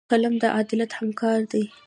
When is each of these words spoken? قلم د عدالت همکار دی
قلم 0.11 0.33
د 0.41 0.43
عدالت 0.59 0.91
همکار 0.99 1.39
دی 1.51 1.63